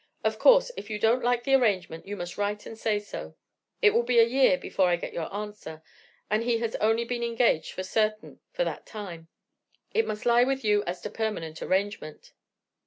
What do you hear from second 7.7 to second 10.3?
for certain for that time; it must